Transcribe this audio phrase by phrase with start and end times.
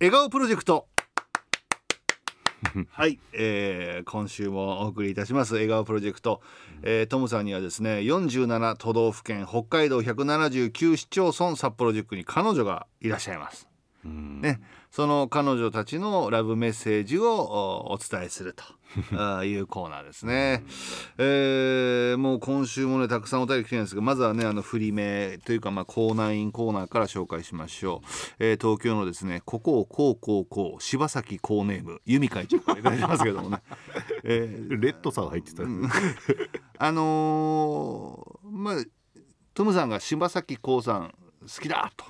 [0.00, 0.86] 笑顔プロジェクト。
[2.90, 5.54] はい、えー今週もお送りいたします。
[5.54, 6.40] 笑顔プロジェクト、
[6.82, 13.66] えートムさんにはですね47都道府県北海道179市町村札幌塾に彼女がいらっしゃいます
[14.04, 18.64] ね、その彼女たちのラブメッセージをおお伝えすると。
[19.44, 20.64] いうコーナーですね、
[21.18, 28.06] えーもう今週もねたくさんお便り来てるんですがまずはねあの振り目というかまあコーナーインコーナーから紹介しましょう、
[28.38, 33.62] えー東京のですねここをこうこうこう柴崎コーネーム由美会長からいただいてますけどもね、
[34.24, 35.64] えーレッドさん入ってた、
[36.78, 38.74] あのーまあ
[39.52, 42.04] トムさんが柴咲コウさん好きだと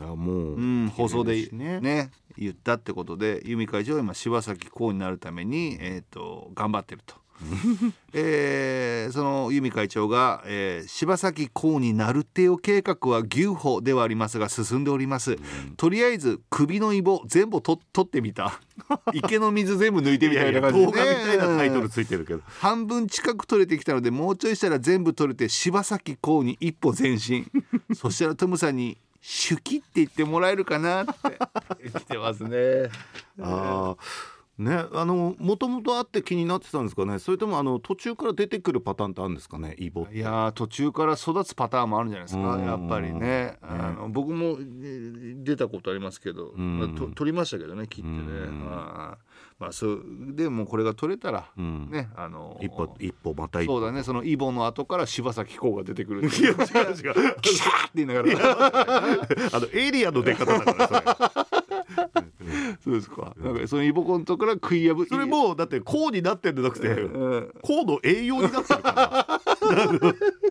[0.00, 1.80] あもう、うん、放送でね。
[1.80, 7.14] ね言ったってことで由美会長は今柴咲コウになるために、えー、と頑張ってると。
[8.12, 15.36] えーその由美会長が、えー柴咲コウになるってよ計画は牛歩ではありますが進んでおります、
[15.76, 18.60] とりあえず首のイボ全部と取ってみた。
[19.12, 20.60] 池の水全部抜いてみたいな。
[20.60, 27.50] 感じで、動画みたいなタイトルうんついてるけど、半分近く取れてきたのでもうちょいしたら全部取れて柴咲コウに一歩前進。
[27.94, 28.98] そしたらトムさんに
[29.48, 31.90] 「手記」って言ってもらえるかなって。
[31.90, 32.90] 来てますね。
[33.42, 34.02] ああ
[34.58, 37.18] ねあのもともとあって気になってたんですかね。
[37.18, 39.74] それともあの途中から出てくるパターンってあるんですかね？
[39.78, 42.64] イボいやー途中から育つパターンもあるんじゃないですかうん。
[42.64, 43.58] やっぱりね。
[43.60, 46.78] あの僕もえー出たことありますけど、ん。
[46.78, 48.16] まあと取りましたけどね切ってね、
[49.58, 50.02] まあそう
[50.34, 51.88] でもうこれが取れたら、うん。
[51.90, 53.78] ねあの一歩一歩また一歩。
[53.80, 57.40] そうだねそのイボの後から柴咲コウが出てくるいや違う違う。
[57.40, 58.28] キシャーって言いながら。
[59.56, 61.56] あのエイリアンの出方だからそれ。
[62.84, 63.34] そうですか。
[63.38, 65.06] なんかそのイボコンとから食い破り。
[65.06, 67.52] それもうだってこうになってんじゃなくてうん。
[67.62, 69.40] こうの栄養になってるから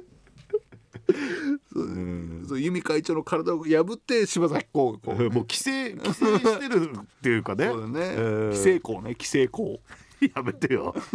[2.47, 7.67] そう由美会長の体を破って柴咲コウがこうもう規制規制してるっていうかね。
[7.67, 9.79] そうだね、えー規制校ね規制校。
[10.35, 10.95] やめてよ。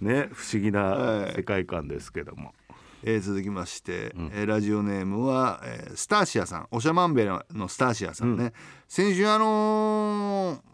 [0.00, 1.34] ね不思議はない。
[1.36, 2.54] 世界観ですけども、
[3.02, 6.68] えー続きまして、えーラジオネームは、えースターシアさん。
[6.70, 8.52] おしゃまんべのスターシアさんね、
[8.88, 10.69] 先週あのーうん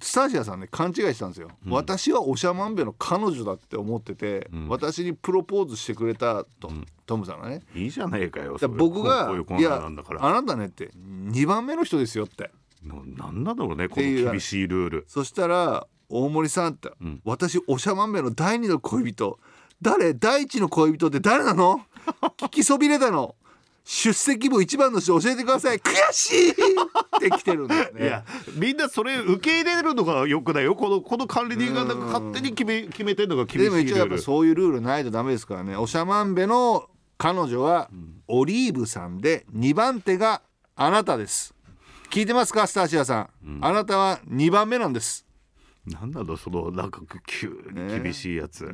[0.00, 6.70] スターシアさんね勘違いしたんですよ、私はおしゃまんべの彼女だって思ってて、私にプロポーズしてくれたと、
[7.06, 7.62] トムさんがね。
[7.74, 12.50] いいじゃねえかよ僕がいやあなたねって2番目の人ですよって。
[12.84, 15.04] ななんなんだろうねこていうの厳しいルール。
[15.08, 17.20] そしたら大森さんって、ん。
[17.24, 19.38] 私おしゃまんべの第二の恋人。
[19.82, 20.14] 誰？
[20.14, 21.80] 第一の恋人って誰なの？
[22.38, 23.34] 聞きそびれたの
[23.92, 25.78] 出席部一番の人教えてください。
[25.78, 26.50] 悔しい。
[26.52, 26.54] っ
[27.18, 28.02] て来てるんですね。
[28.02, 28.24] いや
[28.54, 30.76] みんなそれ受け入れるのがよくないよ。
[30.76, 35.76] このこの管理人がなんか勝手に決め決めてんのが厳しいでも一応やっぱそういうルールないとダメですからね。
[35.76, 37.90] おしゃまんべの彼女は
[38.28, 40.42] オリーブさんで2番手が
[40.76, 41.52] あなたです。
[42.10, 45.26] 聞いてますかスターシアさん、あなたは2番目なんです。
[45.84, 48.72] なんなのそのなんか急に厳しいやつ、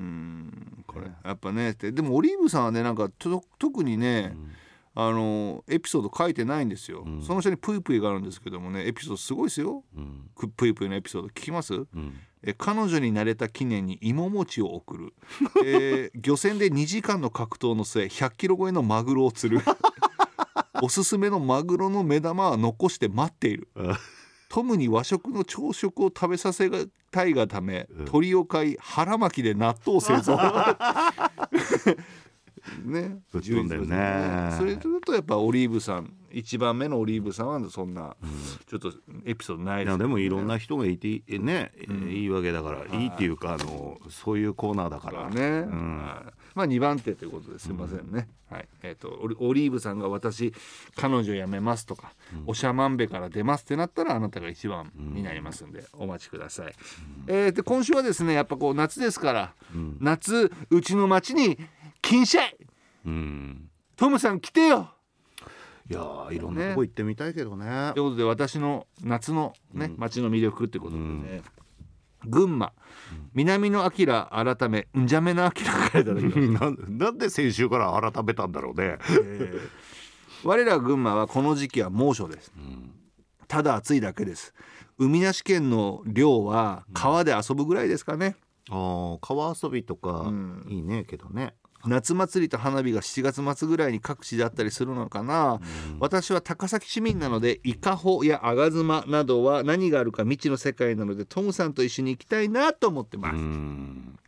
[0.86, 4.36] これやっぱねでもオリーブさんはねなんかと特にね、
[4.98, 9.84] あのエピソード書いてないんですよ、その下にプイプイがあるんですけどもねエピソードすごいですよ、
[10.34, 11.74] くプイプイのエピソード聞きます、
[12.42, 15.14] え彼女になれた記念に芋餅を送る、
[15.66, 19.62] えー漁船で2時間の格闘の末100キロ超えのマグロを釣る。
[20.82, 23.68] おすすめのマグロの目玉は残して待っている。
[24.48, 26.70] トムに和食の朝食を食べさせ
[27.10, 30.38] たいがため、鳥を飼い腹巻きで納豆を製造
[32.86, 33.18] ね。
[33.32, 34.54] ぶっ飛んでるね。
[34.58, 38.14] それとるとやっぱオリーブさん一番目のオリーブさんはそんな、
[38.66, 38.92] ちょっと
[39.24, 41.72] エピソードないですいやでもいろんな人がいていいね、
[42.10, 45.30] いいわけだからいいっていうかあのそういうコーナーだから。
[45.30, 45.70] ね、はい。
[46.54, 48.68] まあ2番手ということですいませんね、はい。
[48.82, 50.52] えっ、とオリオリーブさんが私
[50.94, 52.12] 彼女辞めますとか、
[52.46, 56.74] おしゃまんべから出ますってなったらあなたが一番になりますんで、お待ちください、
[57.28, 59.54] えーで今週はですねやっぱこう夏ですから、
[60.00, 61.58] 夏うちの町に
[62.02, 62.55] 金シャイ
[63.06, 63.70] うん。
[63.96, 64.90] トムさん来てよ。
[65.88, 67.92] いやーいろんなとこ行ってみたいけどね。
[67.94, 71.42] ということで私の夏のね、町の魅力ってことでね、
[72.26, 72.72] 群馬、
[73.34, 78.98] 南の明改めんじゃめの明からいただきま なんなんで先週から改めたんだろうね。
[80.44, 82.52] 我ら群馬はこの時期は猛暑です、
[83.46, 84.54] ただ暑いだけです。
[84.98, 88.36] 海なし県の漁は川で遊ぶぐらいですかね、
[88.70, 90.66] あー川遊びとかん。
[90.68, 91.54] いいねけどね
[91.88, 95.60] 夏祭りと花火が7月末ぐらいに各地であったりするのかな、
[96.00, 104.18] 私は高崎市民なので伊香保や吾妻などは何があるか未知の世界なのでトムさんと一緒に行きたいなと思ってます、うん。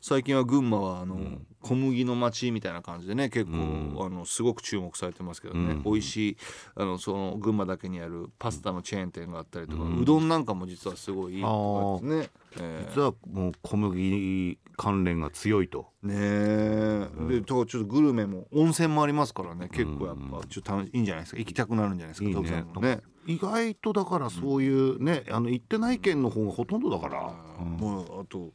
[0.00, 3.96] 最近は群馬はあの、ん小麦の町みたいな感じでね結構、うん。
[3.98, 5.82] あのすごく注目されてますけどね、うん。
[5.82, 6.36] 美味しい
[6.74, 12.30] あのその群馬だけにあるパスタのチェーン店があったりとか、ううんどんなんかも実はすごいいいとかですね。
[12.60, 15.86] え実はもう小麦関連が強いと。
[16.04, 19.68] ーねえ、でとちょっとグルメも温泉もありますからね。
[19.70, 21.38] 結構やっぱちょっと楽しいいんじゃないですか。
[21.38, 22.28] 行きたくなるんじゃないですか。
[22.28, 22.64] いいね。
[22.80, 23.00] ね。
[23.26, 27.68] 意外とだからそういうね、あの行ってない県の方がほとんどだから、うん。
[27.76, 28.50] もうあと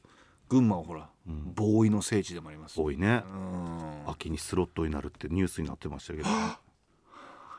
[0.49, 2.79] 群馬はほら、ボーイの聖地でもあります。
[2.79, 3.23] 多いね。
[4.05, 4.11] うん。
[4.11, 6.29] 秋にスロットになるってニュースになってましたけど。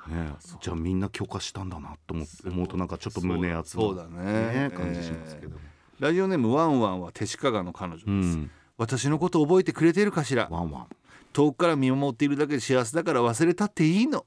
[0.09, 0.33] ね
[0.63, 4.71] じゃあみんな許可したんだなと思思うとなんかちょっと胸熱なそうだね。
[4.75, 5.59] 感じしますけど、
[5.99, 8.51] ラジオネームワンワンは手鹿川の彼女です、うん。
[8.79, 10.49] 私のこと覚えてくれてるかしら？
[10.51, 10.87] ワンワン。
[11.35, 14.25] 遠くから見守っているだけで幸せだから忘れたっていいの。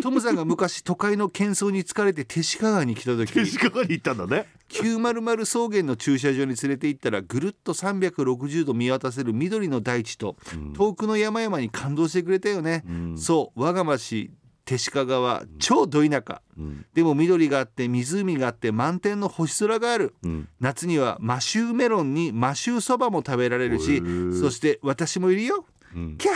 [0.00, 3.32] トムさんが昔都会の喧騒に疲れて手鹿川に来た時。
[3.32, 10.36] 手鹿川に行ったんだね900草原の駐車場に連れて行ったらぐるっと360度見渡せる緑の大地と、
[10.76, 13.18] 遠くの山々に感動してくれたよね、ん。
[13.18, 14.30] そう我が町
[14.64, 16.84] 弟子屈は超ど田舎、ん。
[16.94, 20.48] でも緑があって湖があって満天の星空がある、うん。
[20.60, 24.02] 夏にはマシューメロンにマシューそばも食べられるし
[24.40, 25.64] そして私もいるよ、
[25.94, 26.16] うん。
[26.18, 26.32] キャ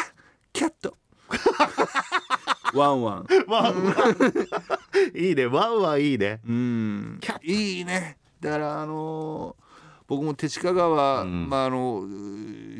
[0.52, 0.96] キャット
[2.74, 3.26] ワンワン。
[3.48, 4.14] ワンワン。
[5.18, 5.46] いいね。
[5.46, 6.40] ワンワンいいね。
[6.46, 7.20] うん。
[7.42, 9.70] いいねだからあのー
[10.08, 11.48] 僕も手鹿川、うん。
[11.48, 12.04] まああの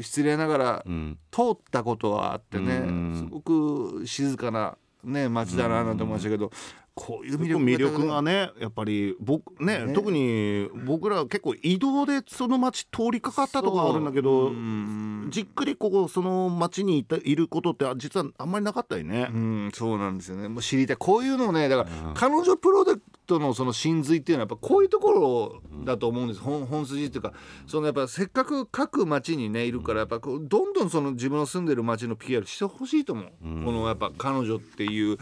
[0.02, 1.16] 失礼ながらうん。
[1.30, 3.14] 通ったことはあってね、うん。
[3.16, 6.50] すごく静かなね街だななんて思いましたけど、
[6.92, 9.92] こういう魅力魅力がねやっぱり僕ねね。
[9.92, 14.50] 特に僕らは結構移動でその街通りかかったとかあるんだけど
[15.30, 19.36] じっくりここその街にいたいることってあ実はあんまりなかったよねう。
[19.38, 20.48] ん、そうなんですよね。
[20.48, 20.96] もう知りたい。
[20.96, 26.40] こういうのをね、だから、うん彼女プロジェクトのその真髄っていうのは、やっぱこういうところだと思うんです。
[26.40, 27.32] 本本筋っていうか、
[27.66, 33.32] そのやっぱせっかく各町にねいるから、やっぱどんどんその自分の住んでる町の PR してほしいと思う。
[33.42, 35.18] うんこのやっぱ彼女っていう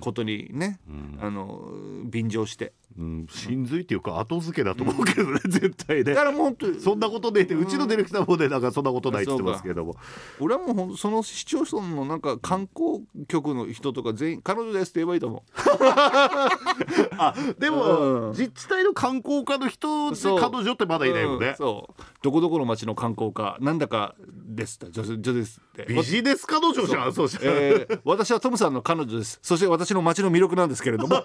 [0.00, 1.72] ことにね、うんあの
[2.04, 2.72] 便乗して。
[2.96, 6.04] うん、真髄っていうか後付けだと思うけどね、絶対ね。
[6.04, 9.96] だからもうそんなことでってうちのディレクターもねなんかそんなことないって言ってますけども。
[10.40, 15.42] 俺はもうその市町村のなんか観光局の人とか全員彼女ですって言えばいいと思う。
[17.18, 18.30] あでも、うん。
[18.30, 24.14] 自治体の観光課の人で彼女ってまだいないようんね、そうどこどこの町の観光課なんだか
[24.46, 25.84] ですって女女ですって。
[25.92, 27.28] ビジネス彼女じゃんそう。
[27.28, 29.38] したら、えー私はトムさんの彼女です。
[29.42, 31.16] そして私の町の魅力なんですけれども。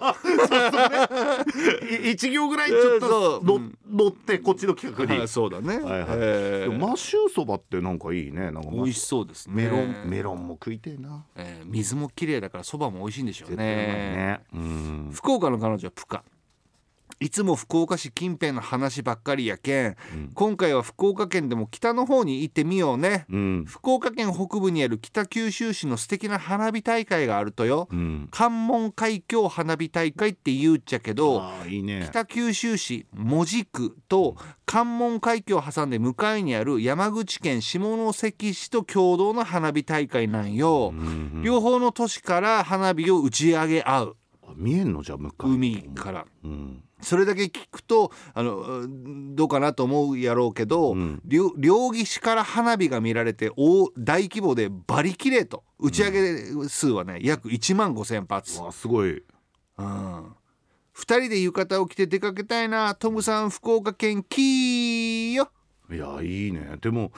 [2.04, 3.60] い一行ぐらいちょっそとの、うう。
[3.60, 6.08] ん乗ってこっちの企画に、はいそうだね、はいはい。
[6.18, 6.78] えー。
[6.78, 8.50] マッシューそばってなんかいいね。
[8.50, 9.54] なんか美味しそうですね。
[9.54, 11.24] メロンメロンも食いてえな。
[11.34, 13.56] えー水も綺麗だからそばも美味しいんでしょうね。
[13.56, 14.40] ね。
[14.52, 15.10] うん。
[15.14, 16.22] 福岡の彼女はプカ
[17.22, 19.96] いつも福岡市近辺の話ばっかりやけん、
[20.32, 23.64] 今回は福岡県でも北の方に行ってみようね、うん。
[23.68, 28.28] 福岡県北部にある北九州市の素敵な花火大会があるとよ、うん。
[28.30, 32.06] 関門海峡花火大会って言うっちゃけどね。
[32.10, 44.16] 北九州市門司区と関門海峡を挟んで向かいにある山口県下関市と共同の花火大会なんよ、うん両方の都市から花火を打ち上げ合う。
[44.42, 45.02] あ見えんの？
[45.02, 46.24] じゃあ向かい海から。
[46.44, 51.20] うんそれだけ聞くとあのうんどうかなと思うやろうけど、うん。
[51.24, 58.60] 両両岸から花火が見られて大大規模でバリ綺麗と打ち上げ数はね、約1万5,000発。
[58.60, 59.22] わすごい。
[59.78, 60.32] うん、2
[60.94, 62.94] 人で浴衣を着て出かけたいな。
[62.94, 65.50] トムさん福岡県キーよ
[65.92, 66.76] いやいいね。
[66.80, 67.12] でも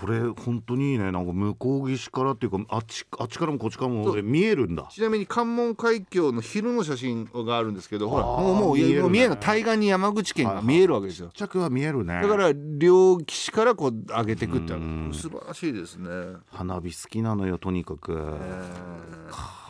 [0.00, 1.10] それ本当にいいね。
[1.12, 4.88] なんか向こう岸からっていうかあっちあっちからもこっちからも見えるんだ。
[4.90, 8.24] ちなみに関門海峡の昼の写真があるんですけどほら。
[8.24, 9.08] もうもう見えるね。
[9.08, 11.30] 見えるの対岸に山口県が見えるわけですよ。
[11.32, 12.20] 着は見えるね。
[12.20, 15.10] だから両岸からこう上げていくってうん。
[15.12, 16.08] 素晴らしいですね。
[16.50, 18.38] 花火好きなのよとにかく、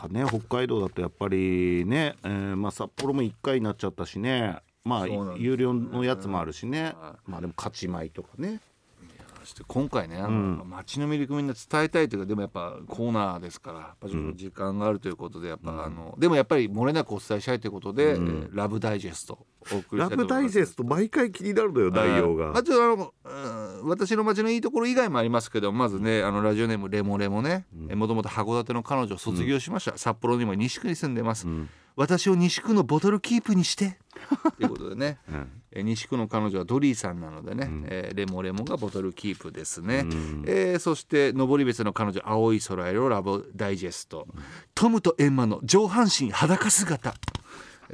[0.09, 6.93] ね北海道だとやっぱりね、えーまあ、札幌も1回になっちゃったしねまあ有料のやつもあるしね。
[6.99, 8.59] はまあでも勝ち米とかね。
[9.45, 10.61] して今回ねうん。
[10.65, 18.27] 街の魅力みんな伝えたいというかでもやっぱコーナーですからやっぱちょっと時間があるということでやっぱ、あのでもやっぱり漏れなくお伝えしたいということで、うん。
[18.27, 19.45] えーラブダイジェスト
[19.93, 20.09] ラ。
[20.09, 22.45] ブダイジェスト毎回気になるのよ内容が。
[22.45, 23.29] はいあとあの、う
[23.85, 27.65] ん私の街のいいところ以外もありますけどまずねあのラジオネームレモレモね。
[27.95, 31.69] もともと函館の彼女を卒業しました、札幌にも西区に住んでます、ん。
[31.95, 33.97] 私を西区のボトルキープにして。
[34.57, 35.19] ということでね。
[35.29, 35.35] うん。
[35.71, 40.43] えー西区の彼女はドリーさんなのでね、えーレモレモがボトルキープですね、うん。
[40.45, 44.27] えーそして登別の彼女青い空色ラブダイジェスト、
[44.75, 47.15] トムとエンマの上半身裸姿、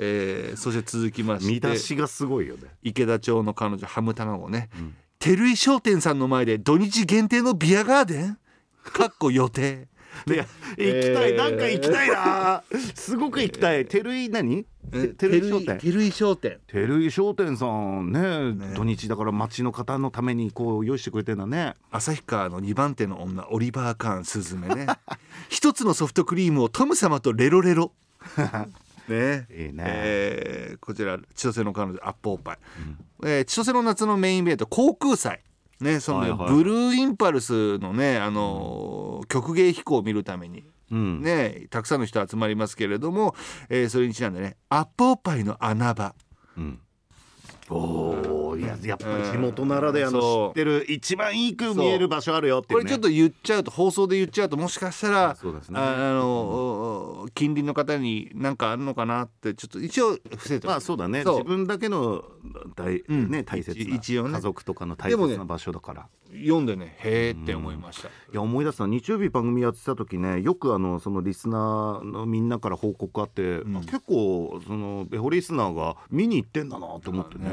[0.01, 2.69] えーそして続きまして見出しがすごいよね。
[2.81, 4.69] 池田町の彼女ハム卵ね、
[5.19, 8.37] 照井商店さんの前で土日限定のビアガーデン？
[8.83, 9.87] かっこ予定。
[10.27, 10.45] いや
[10.77, 12.63] 行きたい、なんか行きたいな。
[12.95, 13.85] すごく行きたい。
[13.85, 14.63] 照井何？
[14.91, 15.77] て照井商店？
[15.77, 16.59] 照井商店。
[16.67, 21.75] 照井商店さんね土日だから町の方のためにこう用意してくれてんだね。
[21.91, 24.87] 旭川の2番手の女オリバー・カーンスズメね。
[25.49, 27.91] 一つのソフトクリームをトム様とレロレロ
[29.09, 29.47] ね。
[29.51, 29.83] いいね。
[29.87, 32.57] えーこちら千歳の彼女アップオーパイ、
[33.23, 35.41] えー千歳の夏のメインイベント航空祭。
[35.81, 41.21] ねそのね、はいはいブルーインパルスのねあのー曲芸飛行を見るためにうん。
[41.21, 43.35] ねたくさんの人集まりますけれども、
[43.69, 46.13] えーそれにちなんでねアップオーパイの穴場。
[46.57, 46.79] うん
[47.69, 55.51] おおいややっぱり地元ならではの知ってる一番いいく見える場所あるよってね、これちょっと言っちゃうと放送で言っちゃうともしかしたらね。
[55.73, 56.29] ああの、
[57.23, 61.23] お近隣の方に何かあるのかなってちょっと一応伏せてまあそうだね。
[61.23, 62.23] 自分だけの
[62.75, 63.29] 大、うん。
[63.29, 64.33] ね大切な一応ね。
[64.33, 68.07] 家族とかの大切な場所だから、読んでねへーって思いました。
[68.07, 77.49] いや思い出した日曜日番組やってた時ねよくあのそのリスナーのみんなから報告あって、結構そのベホリスナーが見に行ってんだなと思ってね。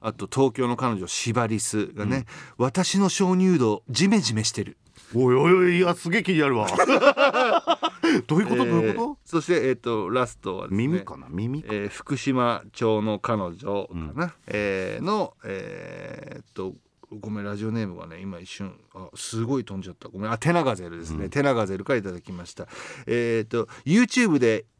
[0.00, 2.26] あと東京の彼女シバリスがね、
[2.58, 4.76] 私の鍾乳洞ジメジメしてる。
[5.14, 6.66] おいおいおいいやすげえ気になるわ。
[8.26, 11.26] どういうこと、どういうこえーそしてえっ、とラストはとですね耳かな？
[11.30, 11.68] 耳か。
[11.72, 16.74] えー福島町の彼女かな、えーのえーっと
[17.10, 20.08] ごめんラジオネームがね今一瞬あすごい飛んじゃった。
[20.08, 22.66] ごめんあテナガゼルですね、テナガゼルからいただきました。
[23.06, 24.73] えーっと YouTube でい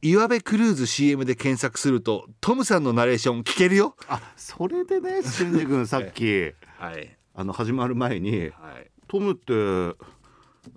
[0.00, 3.94] 岩部クルーズ CM で検索するとトムさんのナレーション聞けるよ。
[4.08, 6.52] あそれでね俊二君 さっき。
[6.78, 7.16] はい。
[7.34, 8.90] あの始まる前にはい。
[9.06, 9.52] トムって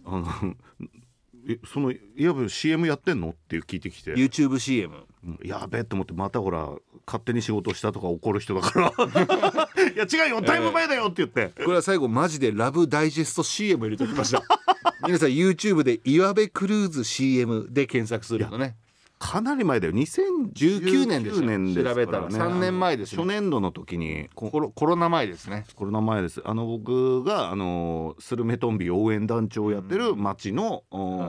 [0.06, 0.28] あの
[1.48, 3.30] えそのいわば CM やってんの？
[3.30, 4.14] って聞いてきて。
[4.14, 4.90] YouTubeCM
[5.26, 6.70] うんやべえと思ってまたほら
[7.06, 8.88] 勝手に仕事したとか怒る人だから
[9.94, 14.44] いや違うよタイム前だよって言って、これは最後マジでラブダイジェスト CM 入れておきました
[15.06, 18.76] 皆さん YouTube で岩部クルーズ CM で検索するとね。
[19.20, 19.94] かなり前だよ。
[19.94, 21.46] 19 2019年ですよ。
[21.46, 24.30] 年ですね、調べたら3年前ですね初年度の時に。
[24.36, 25.66] こコロコロナ前ですね。
[25.76, 26.42] コロナ前です。
[26.44, 31.24] あの僕があのスルメトンビ応援団長をやってる町の、お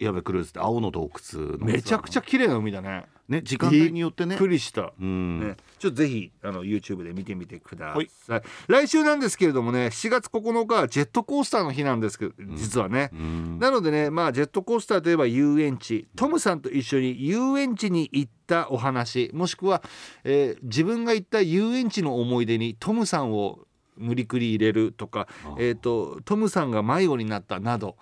[0.00, 1.66] 矢部クルーズって青の洞窟の。
[1.66, 4.30] めちゃくちゃ綺麗な海だねね時間帯によってね。
[4.30, 8.10] びっくりした、うん、ね、ちょっとぜひあの YouTube で見てみてくだはい。
[8.26, 8.42] さい。
[8.66, 13.58] 来週なんですけれどもね7月9日はジェットコースターの日なんですけど実はね、うん。
[13.58, 16.08] なのでねまあジェットコースターといえば遊園地。
[16.16, 19.30] トムさんと一緒に遊園地に行ったお話。
[19.32, 19.82] もしくは、
[20.24, 23.60] えー自分が行った遊園地の思い出にトムさんを
[23.96, 27.96] 無理くり入れるとか、えー、とトムさんが迷子になったなど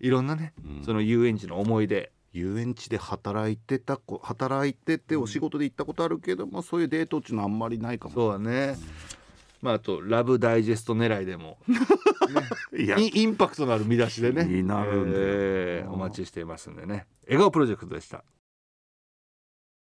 [0.00, 0.52] いろんなね、
[0.84, 8.14] その遊園地の思い出遊園地で働いてた子働いててお仕事で行ったことあるけども、そういうデートっていうのはあんまりないかも。
[8.14, 8.76] そうだね、
[9.62, 11.58] まああとラブダイジェスト狙いでも。
[12.76, 12.98] いや。
[12.98, 14.44] インパクトのある見出しでね。
[14.44, 15.24] になるんだよ。
[15.26, 17.06] えーお待ちしていますんでね。
[17.26, 18.24] 笑顔プロジェクトでした